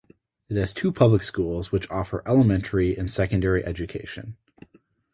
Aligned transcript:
It 0.49 0.57
has 0.57 0.73
two 0.73 0.91
public 0.91 1.21
schools 1.21 1.71
which 1.71 1.87
offer 1.91 2.23
elementary 2.25 2.97
and 2.97 3.11
secondary 3.11 3.63
education. 3.63 4.35